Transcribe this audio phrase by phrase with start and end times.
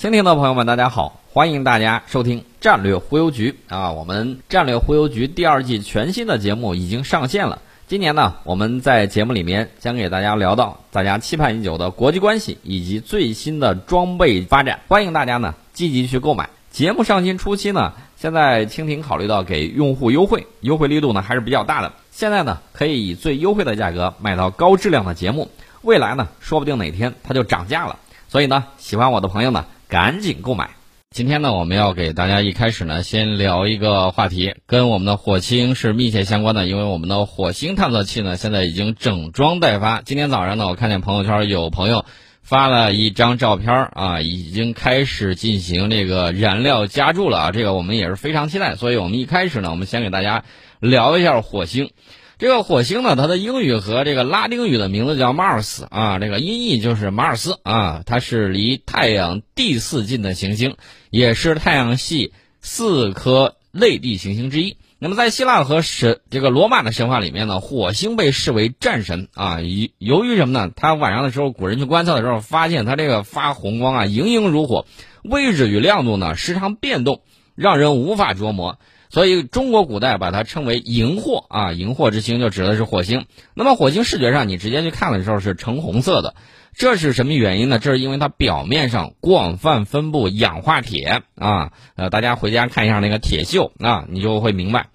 [0.00, 3.92] 蜻蜓的朋友们，大家好，欢迎大家收听战略忽悠局啊！
[3.92, 7.60] 我们战略忽悠局第二季全新的节目已经上线了。
[7.86, 16.48] 今年呢，我们在节目里面将给大家聊到大家期盼已久的国际关系以及最新的装备发展，欢迎大家呢积极去购买。
[16.70, 21.92] 节目上新初期呢，现在蜻蜓考虑到给用户优惠，优惠力度呢还是比较大的。
[22.10, 25.50] 现在呢，可以以最优惠的价格买到高质量的节目，
[25.82, 27.98] 未来呢，说不定哪天它就涨价了。
[28.28, 29.66] 所以呢，喜欢我的朋友呢。
[29.90, 30.70] 赶紧购买！
[31.10, 36.68] 今天呢，我们要给大家一开始呢，先聊一个话题，跟我们的火星是密切相关的。
[36.68, 40.00] 因为我们的火星探测器呢，现在已经整装待发。
[40.00, 42.04] 今天早上呢，我看见朋友圈有朋友
[42.40, 47.50] 发了一张照片啊，已经开始进行这个燃料加注了啊。
[47.50, 48.76] 这个我们也是非常期待。
[48.76, 50.44] 所以我们一开始呢，我们先给大家
[50.78, 51.90] 聊一下火星。
[52.40, 60.78] 这个火星呢，它的英语和这个拉丁语的名字叫 Mars 啊，这个音译就是马尔斯啊，它是离太阳第四近的行星，
[61.10, 62.32] 也是太阳系
[62.62, 64.78] 四颗类地行星之一。
[64.98, 69.60] 那么在希腊和神这个罗马的神话里面呢，火星被视为战神啊。
[69.60, 70.72] 由由于什么呢？
[70.74, 74.86] 它晚上的时候，古人去观测的时候，发现它这个发红光啊，莹莹如火，
[75.22, 77.20] 位置与亮度呢时常变动，
[77.54, 78.78] 让人无法琢磨。
[79.10, 83.26] 所以中国古代把它称为荧惑啊，荧惑之星就指的是火星。
[83.54, 86.36] 那么火星视觉上你直接去看的时候是橙红色的，
[86.74, 87.80] 这是什么原因呢？
[87.80, 91.72] 这是因为它表面上广泛分布氧化铁啊。
[91.96, 94.90] 呃，大家回家看一下那个铁锈啊，你就会明白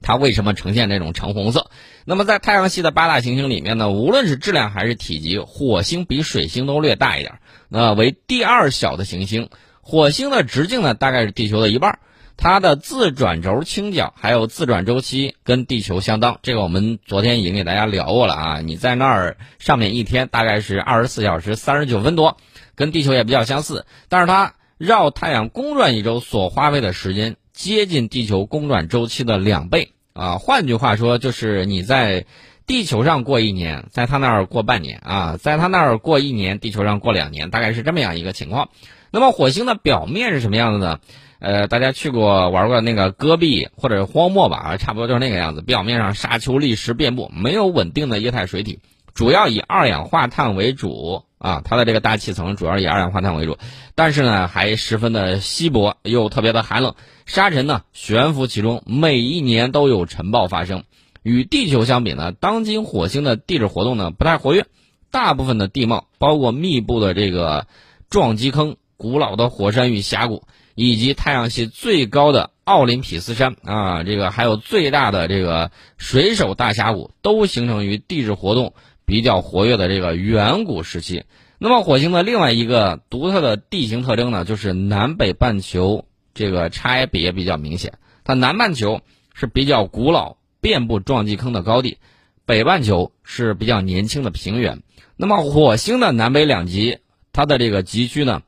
[0.00, 1.68] 它为什么呈现这种橙红色。
[2.04, 7.40] 那么在太阳系的八大行星里面呢，无论是质量还是体积，火星比水星都略大一点。
[7.68, 9.48] 那为第二小的行星，
[9.80, 11.98] 火星的直径呢大概是地球的一半。
[12.42, 18.60] 它的自转轴倾角还有自转周期跟地球相当，这个我们昨天已经给大家聊过了啊。
[18.60, 22.36] 你在那儿上面一天大概是二十四小时三十九分多，
[22.74, 23.86] 跟地球也比较相似。
[24.08, 30.38] 但是它绕太阳公转一周所花费的时间接近地球公转周期的两倍啊。
[30.38, 32.26] 换句话说，就是你在
[32.66, 38.70] 地球上过一年，在它那儿过半年啊，在它那儿过一年，地球上过两年，大概是这么样一个情况。
[39.12, 40.98] 那么火星的表面是什么样子呢？
[41.42, 44.76] 呃，大家去过玩过那个戈壁或者荒漠吧？
[44.76, 45.60] 差不多就是那个样子。
[45.60, 48.78] 表面上沙丘、砾石遍布，没有稳定的液态水体，
[49.12, 51.60] 主要以二氧化碳为主啊。
[51.64, 53.58] 它的这个大气层主要以二氧化碳为主，
[53.96, 56.94] 但是呢，还十分的稀薄，又特别的寒冷。
[57.26, 60.84] 沙尘呢悬浮其中，每一年都有尘暴发生。
[61.24, 64.66] 与地球相比呢，当今火星的地质活动呢不太活跃，
[65.10, 67.66] 大部分的地貌包括密布的这个
[68.10, 70.44] 撞击坑、古老的火山与峡谷。
[70.74, 78.74] 以及太阳系最高的奥林匹斯山啊，这个还有最大的这个水手大峡谷，都形成于地质活动
[79.04, 81.24] 比较活跃的这个远古时期。
[81.58, 87.94] 那么火星的另外一个独特的地形特征呢，就是南北半球这个差别比较明显。
[88.24, 89.00] 它南半球
[89.34, 91.98] 是比较古老、遍布撞击坑的高地，
[92.46, 94.82] 北半球是比较年轻的平原。
[95.16, 96.98] 那么火星的南北两极，
[97.32, 98.42] 它的这个极区呢？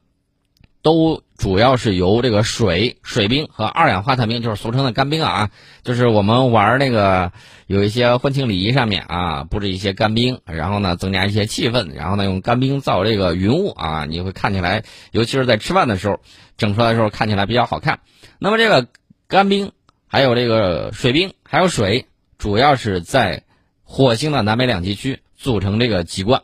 [0.83, 5.50] 都主要是由这个水、水冰和二氧化碳冰，就是俗称的干冰啊，
[5.83, 7.33] 就是我们玩那个
[7.67, 16.21] 有一些婚庆礼仪上面啊，布置一些干冰，然后呢增加一些气氛，然后呢用干冰造这个云雾啊，你会看起来，尤其是在吃饭的时候
[16.56, 17.99] 整出来的时候看起来比较好看。
[18.39, 18.87] 那么这个
[19.27, 19.73] 干冰，
[20.06, 22.06] 还有这个水冰，还有水，
[22.39, 23.43] 主要是在
[23.83, 26.43] 火星的南北两极区组成这个极冠。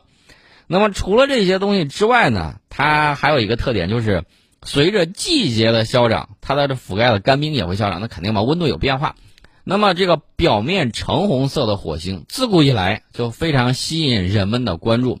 [0.67, 4.23] 那么除了这些东西之外呢，它还有一个特点，就是
[4.63, 9.15] 随着季节的消长，它的这覆盖的干冰也会消长，那肯定嘛，温度有变化。
[9.63, 15.19] 那么这个表面橙红色的火星，自古以来就非常吸引人们的关注。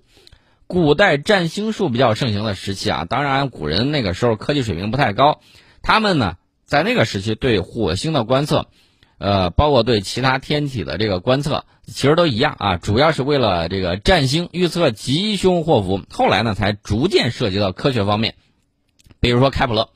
[0.67, 5.41] 古代占星术比较盛行的时期啊，当然古人那个时候科技水平不太高，
[5.81, 8.67] 他们呢在那个时期对火星的观测。
[9.17, 16.01] 呃，包括对其他天体的这个观测，其实都一样啊，主要是为了这个占星预测吉凶祸福。
[16.09, 18.33] 后来呢，才逐渐涉及到科学方面。
[19.21, 19.89] 比如说开普勒，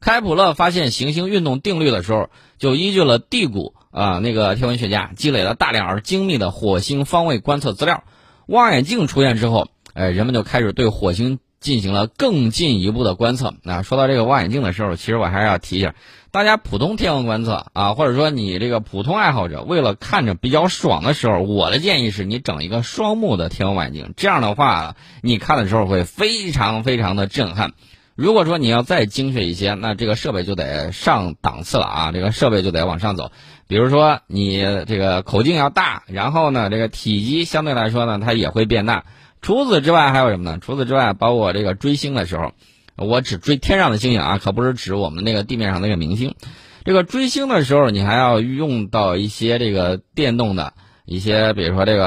[0.00, 2.28] 开普勒发现行星运动定律的时候，
[2.58, 8.02] 就依据了地谷啊那个天文学家积累了大量而精密的火星方位观测资料。
[8.46, 13.54] 望远镜出现之后，哎，人们就开始对火星进行了更进一步的观测。
[13.64, 15.94] 啊，说到这个望远镜的时候，其实我还是要提一下。
[16.32, 27.72] 大家普通天文观测啊，或者说你这个普通爱好者，为了看着比较爽的时候，我的建议是你整一个双目的天文望远镜，这样的话你看的时候会非常非常的震撼。
[28.14, 33.32] 如果说你要再精确一些，那这个设备就得上档次了啊，这个设备就得往上走。
[33.66, 39.04] 比如说你这个口径要大，然后呢这个体积相对来说呢它也会变大。
[39.42, 40.58] 除此之外还有什么呢？
[40.60, 42.52] 除此之外，包括这个追星的时候。
[42.96, 46.36] 我只追天上的星星啊，可不是指我们那个地面上那个明星。
[46.84, 50.74] 这个追星的时候，你还要用到一些这个电动的
[51.04, 52.06] 一些，比如说这个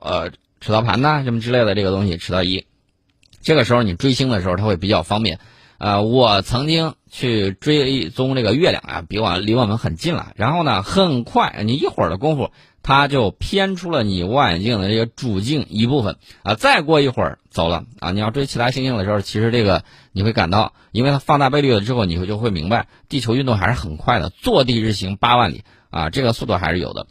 [0.00, 0.30] 呃
[0.60, 2.67] 赤道盘呐什么之类的这个东西，赤道仪。
[3.42, 5.38] 这个时候你追星的时候，它会比较方便。
[5.78, 10.32] 呃，我曾经去追踪这个月亮啊，比我离我们很近了。
[10.34, 12.50] 然后呢，很快你一会儿的功夫，
[12.82, 16.56] 它就偏出了你望远镜的这个主镜一部分啊。
[16.56, 18.10] 再过一会儿走了啊。
[18.10, 27.06] 你要追其他星星的时候，其实这个你会感到，因为它放大倍率了之后，你会就会明白，地球运动还是很快的，坐地日行八万里啊，这个速度还是有的。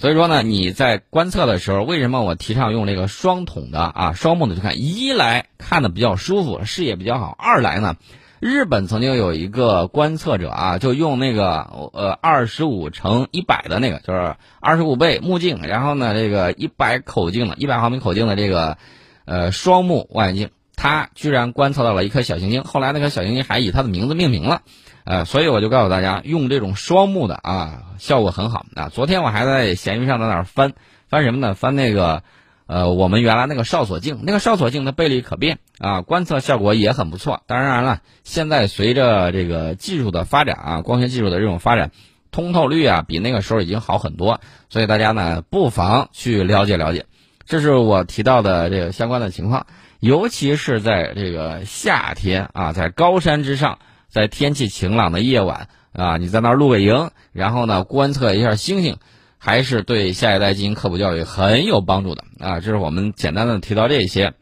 [0.00, 4.80] 所以说呢，你在观测的时候，为什么我提倡用这个双筒的啊双目的去看？
[4.80, 7.96] 一来看的比较舒服，视野比较好；二来呢，
[8.38, 18.78] 日本曾经有一个观测者啊，就用那个呃二十五乘一百的那个，就是二十五倍目镜，然后呢这个一百口径的一百毫米口径的这个
[19.24, 22.62] 呃双目望远镜，他居然观测到了一颗小行星。
[22.62, 24.62] 后来那颗小行星还以他的名字命名了。
[25.08, 28.90] 呃，所以我就告诉大家，用这种双目的啊，效果很好啊。
[28.90, 30.74] 昨天我还在闲鱼上在那儿翻
[31.08, 31.54] 翻什么呢？
[31.54, 32.22] 翻那个，
[32.66, 37.40] 呃，我们原来那个哨所镜，那个哨所镜的倍率可变啊，观测效果也很不错。
[37.46, 41.90] 当然了，现在随着这个技术的发展啊，光学技术的这种发展，
[42.30, 44.42] 通透率啊比那个时候已经好很多。
[44.68, 47.06] 所以大家呢，不妨去了解了解。
[47.46, 49.64] 这是我提到的这个相关的情况，
[50.00, 53.78] 尤其是在这个夏天啊，在高山之上。
[54.10, 58.96] 在天气晴朗的夜晚啊，你在那儿露个营，然后呢观测一下星星，
[59.36, 62.60] 还是对下一代进行科普教育很有帮助的啊。
[62.60, 64.32] 这是我们简单的提到这些。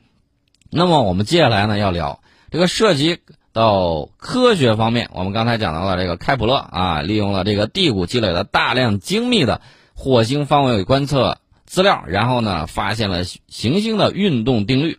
[0.70, 2.20] 那么我们接下来呢要聊
[2.50, 3.18] 这个涉及
[3.52, 9.62] 到科学方面，我们刚才讲到了这个开普勒啊，利用了这个地谷积累了大量精密的
[9.94, 14.98] 火星方位观测资料，然后呢发现了行星的运动定律。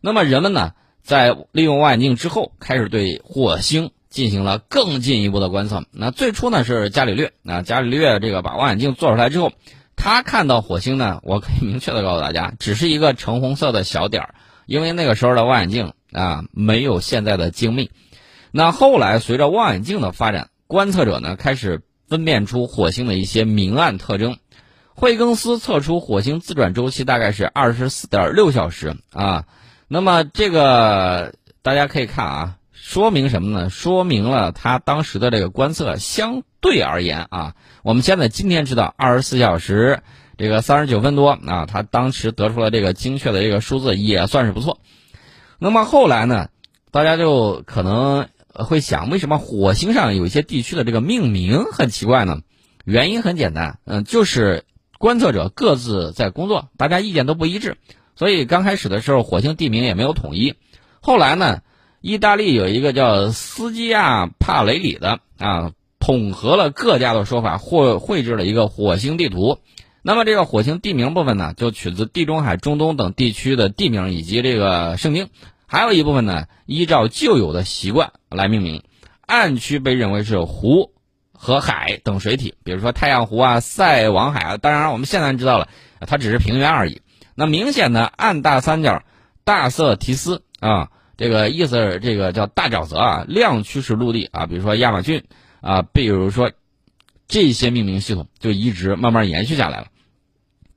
[0.00, 0.72] 那么人们呢
[1.02, 3.92] 在利用望远镜之后，开始对火星。
[4.10, 5.84] 进行了更进一步的观测。
[5.92, 9.52] 那最初呢是伽利略，那伽利略这个把望远镜做出来之后，
[9.96, 14.34] 他看到火星呢，我可以明确的告诉大家，只是一个橙红色的小点儿，
[14.66, 17.90] 因为那个时候的望远镜啊没有现在的精密。
[18.50, 24.36] 那后来随着望远镜的发展，观测者呢开始分辨出火星的一些明暗特征。
[24.92, 29.44] 惠更斯测出火星自转周期大概是二十四点六小时啊。
[29.86, 32.56] 那么这个大家可以看啊。
[32.82, 33.68] 说明什么呢？
[33.68, 37.54] 说明了他当时的这个观测相对而言啊，
[37.84, 40.02] 我们现在今天知道二十四小时
[40.38, 44.80] 这个三十九分多啊，他当时得出了这个精确的这个数字也算是不错。
[45.58, 46.48] 那么后来呢，
[46.90, 52.40] 大家就可能会想，为什么火星上有一些地区的这个命名很奇怪呢？
[52.84, 54.64] 原因很简单，嗯，就是
[54.98, 57.76] 观测者各自在工作，大家意见都不一致，
[58.16, 60.56] 所以刚开始的时候火星地名也没有统一。
[61.02, 61.60] 后来呢？
[62.00, 69.58] 意大利有一个叫斯基亚帕雷里的啊，统合了各家的说法，绘绘制了一个火星地图。
[70.02, 75.28] 那么这个火星地名部分呢，就取自地中海、中东等地区的地名以及这个圣经。
[75.66, 78.82] 还有一部分呢，依照旧有的习惯来命名。
[79.26, 80.92] 暗区被认为是湖
[81.34, 84.56] 和海等水体，比如说太阳湖啊、塞王海啊。
[84.56, 85.68] 当然，我们现在知道了，
[86.06, 87.02] 它只是平原而已。
[87.34, 89.02] 那明显的暗大三角
[89.44, 90.88] 大色提斯啊。
[91.20, 95.24] 这个意思是这个叫大沼泽啊，亮区是陆地啊，比如说亚马逊
[95.60, 96.50] 啊，比如说
[97.28, 99.88] 这些命名系统就一直慢慢延续下来了。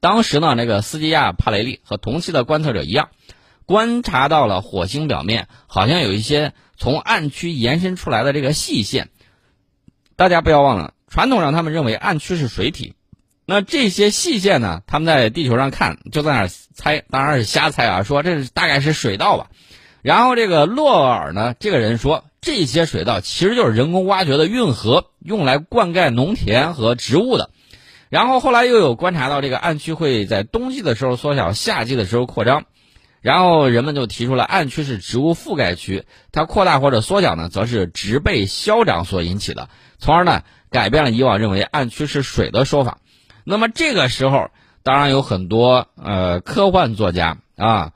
[0.01, 3.11] 当时呢，那个斯基亚帕雷利和同期的观测者一样，
[3.65, 9.11] 观察到了火星表面好像有一些从暗区延伸出来的这个细线。
[10.17, 12.95] 大家不要忘了，传统上他们认为暗区是水体，
[13.45, 19.47] 那这些细线呢，他们在地球上看就在那儿猜，当然是瞎猜啊，说这大概是水道吧。
[20.03, 27.51] 然后这个洛尔呢，这个人说，这些水道其实就是人工挖掘的运河，用来灌溉农田和植物的。
[28.09, 32.65] 然后后来又有观察到，这个暗区会在冬季的时候缩小，夏季的时候扩张。
[33.21, 39.69] 然后人们就提出了，暗区是植物覆盖区，它扩大或者缩小呢，则是植被消长所引起的，
[39.99, 42.97] 从而呢改变了以往认为暗区是水的说法。
[43.45, 44.49] 那么这个时候，
[44.83, 47.93] 当然有很多呃科幻作家啊。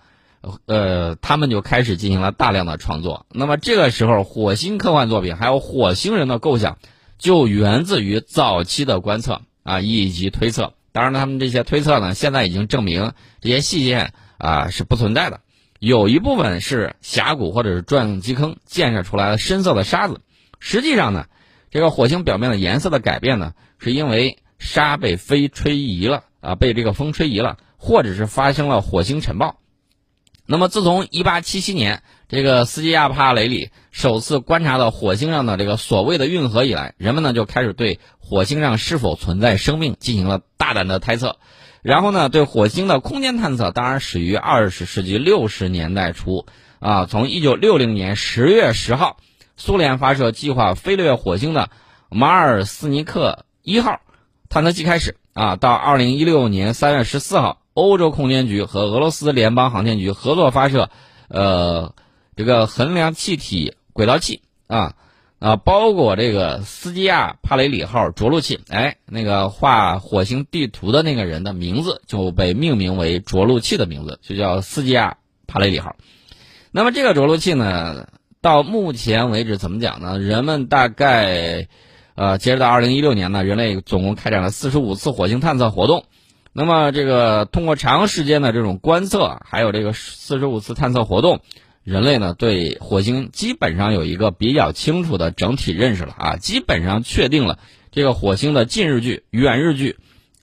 [0.65, 3.25] 呃，他们就开始进行了大量的创作。
[3.31, 6.77] 那么这个时候，火星科幻作品还有火星人的构想，
[7.17, 10.73] 就源自于早期的观测啊以及推测。
[10.91, 15.41] 当然，他们这些推测呢，现在已经证明这些细线啊是不存在的，
[15.79, 20.21] 有一部分是峡谷或者是撞击坑建设出来的深色的沙子。
[20.59, 21.25] 实际上呢，
[21.69, 29.59] 这个火星表面的颜色的改变呢，是因为沙被风吹移了啊，被这个风吹移了，或者是发生了火星尘暴。
[30.49, 41.35] 那么，自从1877年这个斯基亚帕雷里首次观察到火星上的这个所谓的运河以来，人们呢就开始对火星上是否存在生命进行了大胆的猜测。
[41.81, 46.45] 然后呢，对火星的空间探测当然始于二十世纪六十年代初。
[46.79, 49.17] 啊，从一九六零年十月十号，
[49.57, 51.69] 苏联发射计划飞掠火星的
[52.09, 53.99] 马尔斯尼克一号
[54.47, 55.17] 探测器开始。
[55.33, 60.89] 啊，到二零一六年三月十四号，欧洲空间局和俄罗斯联邦航天局合作发射，
[61.29, 61.93] 呃。
[62.35, 64.93] 这个衡量气体轨道器啊
[65.39, 75.17] 啊，包裹这个斯基亚帕雷里号着陆器，哎，那个画火星地图的那个人的名字就被命名为着陆器的名字，就叫斯基亚
[75.47, 75.95] 帕雷里号。
[76.69, 78.07] 那么这个着陆器呢，
[78.39, 80.19] 到目前为止怎么讲呢？
[80.19, 81.67] 人们大概
[82.13, 86.05] 呃，截止到二零一六年呢，人类总共开展了四十五次火星探测活动。
[86.59, 91.41] 那么这个通过长时间的这种观测，还有这个四十五次探测活动。
[91.83, 97.59] 人类呢对火星基本上有一个比较清楚的整体认识了啊，基本上确定了
[97.91, 99.97] 这个火星的近日距、远日距，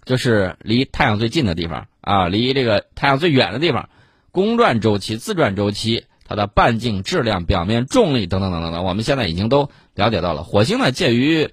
[0.05, 3.89] 就是离太阳最近的地方啊，离这个太阳最远的地方，
[4.31, 10.45] 公转周期、自转周期、它的半径、质量、表面重力等等等等等，我们现在已经都了解到了。
[10.45, 11.51] 火星呢介于，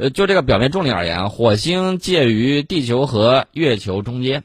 [0.00, 4.44] 呃，就这个表面重力而言，火星介于地球和月球中间。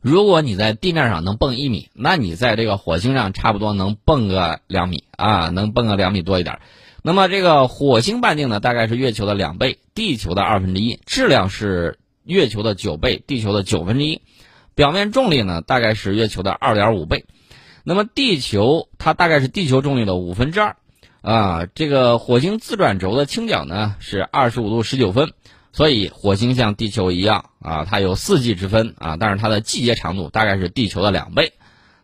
[0.00, 6.60] 如果你在地面上能蹦一米，那你在这个火星上差不多能蹦个两米啊，能蹦个两米多一点。
[7.02, 14.22] 那么这个火星半径呢，大概是月球的两倍，地球的二分之一；质量是月球的九倍，地球的九分之一；
[14.74, 17.26] 表面重力呢，大概是月球的二点五倍。
[17.84, 20.76] 那么地球它大概是地球重力的五分之二
[21.22, 21.66] 啊。
[21.74, 25.32] 这个火星自转轴的倾角呢是二十五度十九分。
[25.74, 31.54] 所以火星像地球一样啊，它有四季之分啊，但是它的季节长度大概是地球的两倍。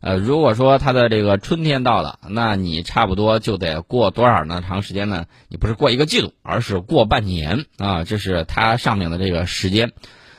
[0.00, 4.64] 呃，如果说它的这个春天到了，那你差不多就得过多少呢？
[4.66, 5.26] 长时间呢？
[5.50, 9.92] 你不是过一个季度，而是过半年啊，这是它上面的这个时间。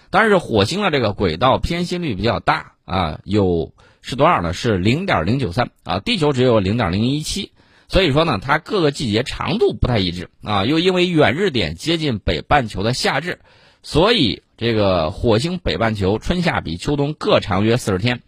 [0.09, 4.53] 但是火星的这个轨道偏心率比较大啊，有是多少呢？
[4.53, 7.51] 是零点零九三啊，地球只有零点零一七。
[7.89, 13.39] 所以说呢，它各个季节长度不太一致啊，又因为远日点接近北半球的夏至，
[13.81, 18.21] 所以这个火星北半球春夏比秋冬各长约四十天。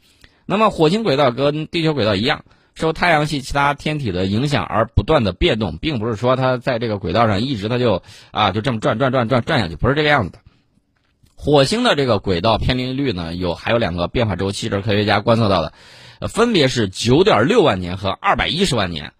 [0.48, 8.02] 那么火星轨道跟地球轨道一样，受太阳系其他天体的影响而不断的变动，并不是说它在这个轨道上一直它就
[8.32, 10.40] 啊就这么转转转转转下去，不是这个样子的。
[11.36, 15.74] 火星的这个轨道偏离率呢，有还有两个变化周期，这是科学家观测到的，
[16.28, 19.14] 分别是九点六万年和二百一十万年。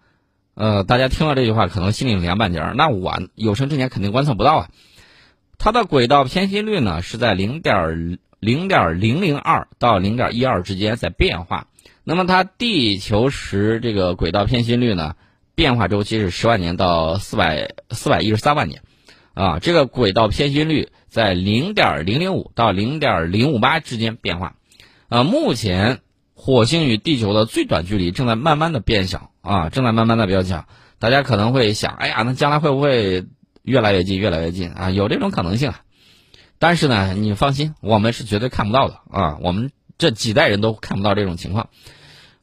[0.54, 2.74] 呃，大家听了这句话，可能心里凉半截儿。
[2.74, 4.68] 那我有生之年肯定观测不到啊。
[5.58, 11.68] 它的轨道偏心率呢是在零点零点零零二到零点一二之间在变化。
[12.04, 15.14] 那么它地球时这个轨道偏心率呢，
[15.54, 18.82] 变化周期是十万年到四百四百一十三万年，
[19.32, 24.56] 啊，这个轨道偏心率在零点零零五到零点零五八之间变化。
[25.08, 26.00] 啊，目前。
[26.44, 30.64] 火星与地球的最短距离正在慢慢的变小啊，正在慢慢的变小。
[30.98, 33.26] 大家可能会想，哎呀，那将来会不会
[33.62, 34.90] 越来越近，越来越近啊？
[34.90, 35.82] 有这种可能性啊。
[36.58, 39.38] 但是呢，你放心，我们是绝对看不到的啊。
[39.40, 41.68] 我们这几代人都看不到这种情况。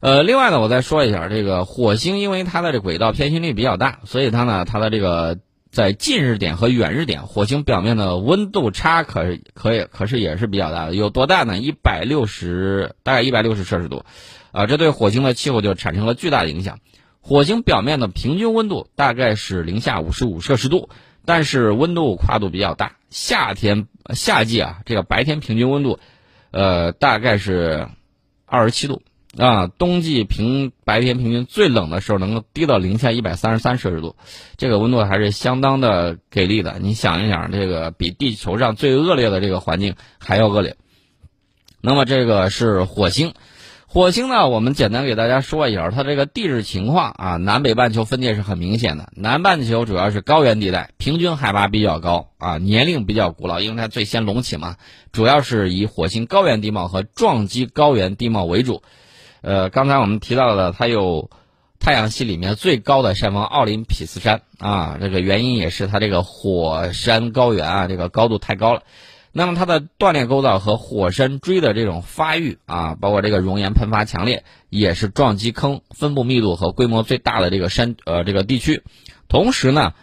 [0.00, 5.38] 呃，另外呢，我再说一下，这个火星因为它的这轨道偏心率比较大，所以它呢，它的这个。
[5.70, 11.58] 在近日点和远日点，火星表面的温度差可是可以可是也是比较大的，有多大呢？
[11.58, 14.04] 一百六十，大概一百六十摄氏度，
[14.50, 16.80] 啊，这对火星的气候就产生了巨大的影响。
[17.20, 20.88] 火星表面的平均温度大概是零下五十五摄氏度，
[21.24, 22.96] 但是温度跨度比较大。
[23.10, 26.00] 夏天夏季啊，这个白天平均温度，
[26.50, 27.88] 呃，大概是
[28.44, 29.02] 二十七度。
[29.38, 34.16] 啊，冬季平白天平均最冷的时候能够低到零下一百三十三摄氏度，
[34.56, 36.78] 这个温度还是相当的给力的。
[36.80, 40.74] 你想一想，这个比地球上最恶劣的这个环境还要恶劣。
[41.80, 43.34] 那么这个是火星，
[43.86, 47.36] 火星呢，我们简单给大家说一下它这个地质情况啊。
[47.36, 54.76] 南北半球分界是很明显的，南半球主要是高原地带，平均海拔比较高啊，年龄比较古老，因为它最先隆起嘛，
[55.12, 58.82] 主要是以火星高原地貌和撞击高原地貌为主。
[59.42, 61.30] 呃，刚才我们提到的，它有
[61.78, 68.82] 太阳系里面最高的山峰奥林匹斯山啊，这个原因也是它这个火山高原啊，这个高度太高了。
[69.32, 78.82] 那么它的断裂构造和火山锥的这种发育啊，包括这个熔岩喷发强烈，也是撞击坑分布密度和规模最大的这个山呃这个地区。
[79.28, 79.94] 同时呢，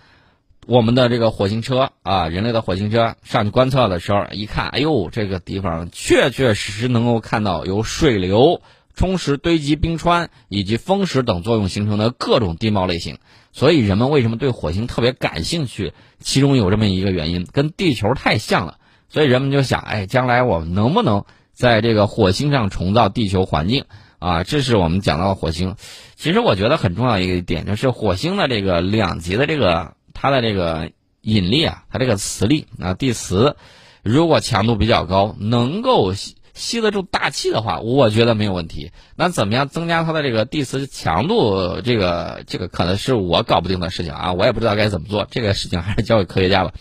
[0.65, 8.62] 我们的这个火星车啊，人类的火星车上去观测的时候，一看，哎呦，这个地方确确实实能够看到有水流。
[8.98, 13.20] 充实堆积冰川以及风蚀等作用形成的各种地貌类型。
[13.54, 15.94] 所以人们为什么对火星特别感兴趣？
[16.20, 23.86] 其中有这么一个原因，跟地球太像了，所以人们就想，哎，将来我们能不能在这个火星上重造地球环境
[24.18, 24.44] 啊？
[24.44, 25.75] 这是我们讲到的火星。
[26.16, 33.56] 其实我觉得很重要一个点就是火星的这个两极的这个它的这个引力啊，它这个磁力啊，地磁
[34.01, 36.13] 如果强度比较高，能够。
[36.58, 38.92] 吸得住大气的话，我觉得没有问题。
[39.16, 41.80] 那怎么样增加它的这个地磁强度？
[41.82, 45.28] 这个这个可能是我搞不定的事情啊，我也不知道该怎么做。
[45.30, 46.74] 这个事情还是交给科学家吧。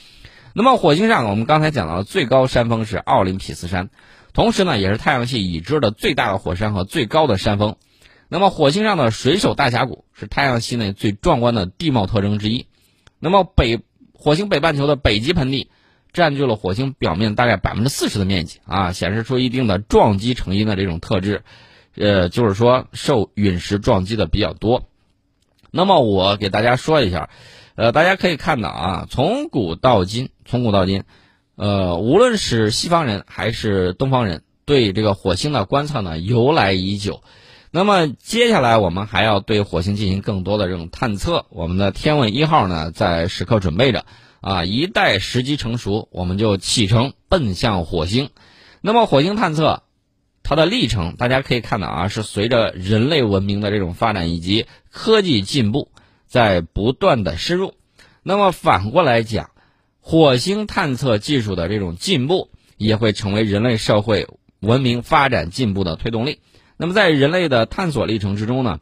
[0.54, 3.90] 那么火星上，我们刚才讲到的最高山峰是奥林匹斯山，
[4.32, 7.76] 同时呢，也是太阳系已知的最大的火山和最高的山峰。
[8.28, 12.66] 那么火星上的水手大峡谷是太阳系内最壮观的地貌特征之一。
[13.20, 13.80] 那么北
[14.14, 15.70] 火星北半球的北极盆地。
[16.16, 21.42] 占据了火星表面大概百分之四十的面积啊，显示出一定的撞击成因的这种特质，
[21.94, 24.88] 呃，就是说受陨石撞击的比较多。
[25.70, 27.28] 那么我给大家说一下，
[27.74, 31.04] 呃，大家可以看到啊，从古到今，从古到今，
[31.54, 37.22] 呃，无论是西方人还是东方人，对这个火星的观测呢由来已久。
[37.70, 44.06] 那么接下来我们还要对火星进行更多的这种探测，我们的天问一号呢在时刻准备着。
[44.46, 48.30] 啊，一旦时机成熟，我们就启程奔向火星。
[48.80, 49.82] 那么，火星探测
[50.44, 55.90] 它的历程，大家可以看到啊，是随着人类文明的这种发展以及科技进步，
[56.28, 57.74] 在不断的深入。
[58.22, 59.50] 那么反过来讲，
[59.98, 64.28] 火星探测技术的这种进步，也会成为人类社会
[64.60, 66.38] 文明发展进步的推动力。
[66.76, 68.78] 那么，在人类的探索历程之中呢？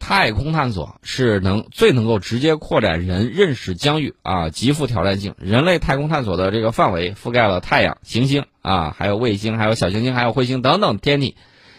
[0.00, 5.34] 太空探索是能最能够直接扩展人认识疆域啊，极富挑战性。
[5.38, 11.36] 人类太空探索的这个范围覆盖了太阳、行星啊，还有卫星、还有小行星、还有彗星等等天体。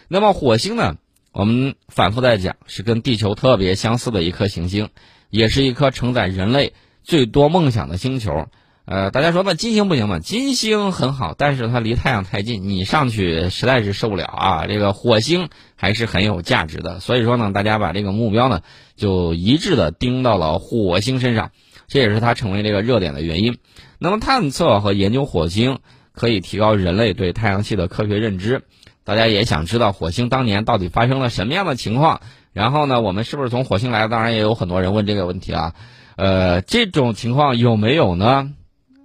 [0.07, 0.95] 那么火星呢？
[1.33, 4.89] 我们反复在讲，是跟地球特别相似的一颗行星，
[5.29, 6.73] 也是一颗承载人类
[7.03, 8.47] 最多梦想的星球。
[8.91, 10.19] 呃，大家说那金星不行吗？
[10.19, 14.67] 金星很好，但是它离太阳太近，你上去实在是受不了啊。
[14.67, 18.59] 这个火星还是很有价值的，所以说呢，大家把这个目标呢
[18.97, 21.51] 就一致的盯到了火星身上，
[21.87, 23.59] 这也是它成为这个热点的原因。
[23.97, 25.79] 那么探测和研究火星
[26.11, 28.63] 可以提高人类对太阳系的科学认知。
[29.05, 32.19] 大家也想知道火星当年到底发生了什么样的情况？
[32.51, 34.09] 然后呢，我们是不是从火星来？
[34.09, 35.75] 当然也有很多人问这个问题啊。
[36.17, 38.51] 呃，这种情况有没有呢？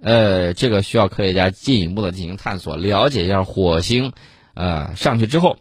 [0.01, 4.13] 呃，这个需要科学家进一步的进行探索，了解一下火星，
[4.53, 5.57] 呃，上去之后，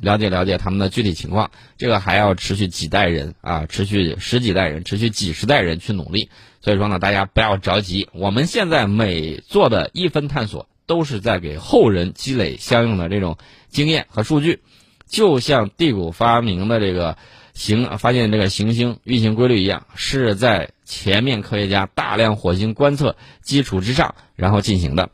[0.00, 1.50] 了解了解他们的具体情况。
[1.76, 6.30] 这个还要持续几代人啊，持续十几代人，持续几十代人去努力。
[6.60, 14.60] 所以说呢，大家不要着急，我们现在每做的一分探索，都是在给后人积累相应的这种经验和数据。
[15.06, 17.16] 就像地谷发明的这个
[17.58, 20.70] 行发现这个行星运行规律一样，是在。
[20.88, 25.10] 前面科学家大量火星观测基础之上，然后进行的，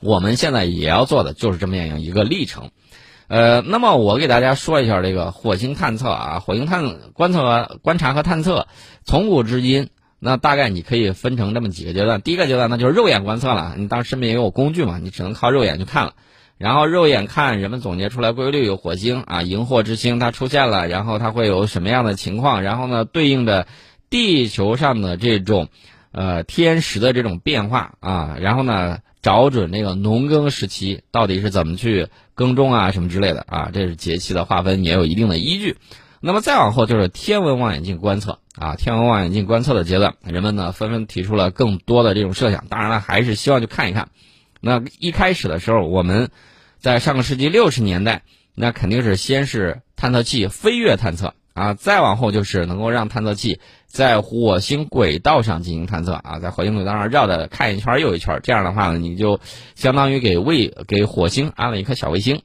[0.00, 2.70] 我们现在也要做的就是这么样一个历程。
[3.28, 8.68] 呃，那么我给大家说一下这个火星探测啊，火星探观测、观察和探测，
[9.06, 12.20] 从古至今，那大概你可以分成这么几个阶段。
[12.20, 16.12] 第一个阶段那就是肉眼观测了，你当时身边也有工具嘛，你只能靠肉眼去看了。
[16.60, 22.62] 然后肉眼看，人们总结出来规律，有火星啊，荧惑之星它出现了，然后它会有什么样的情况？
[22.62, 23.66] 然后呢，对应的。
[24.12, 25.68] 地球上的这种，
[26.10, 35.76] 呃，天时的这种变化啊，然后呢，找准那个农耕时期到底是怎么去耕种啊，什么之类的啊，这是节气的划分也有一定的依据。
[36.20, 42.66] 那么再往后就是天文望远镜观测啊，天文望远镜观测的阶段，人们呢纷纷提出了更多的这种设想。
[42.68, 44.08] 当然了，还是希望去看一看。
[44.60, 46.30] 那一开始的时候，我们
[46.80, 48.22] 在上个世纪六十年代，
[48.54, 51.34] 那肯定是先是探测器飞跃探测。
[51.52, 59.40] 啊，再往后就是能够让探测器在火星轨道上进行探测啊，在火星轨道上绕着看一圈又一圈，这样的话呢，你就
[59.74, 62.42] 相当于给卫给火星安了一颗小卫星。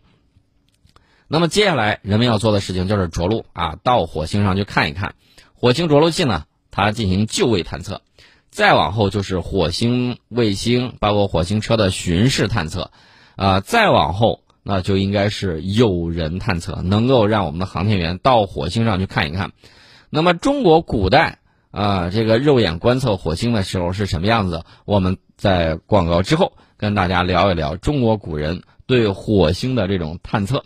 [1.28, 5.13] 那么接下来人们要做的事情就是着陆啊，到火星上去看一看。
[5.54, 8.02] 火星着陆器呢，它进行就位探测。
[8.50, 12.91] 再往后就是火星卫星，包括火星车的巡视探测。
[13.36, 14.41] 啊，再往后。
[14.67, 19.52] 那就应该是有人探测，能够让我们的航天员到火星上去看一看。
[20.10, 21.38] 那么中国古代
[21.69, 24.63] 啊，这个肉眼观测火星的时候是什么样子？
[24.86, 30.63] 我们在广告之后跟大家聊一聊中国古人对火星的这种探测。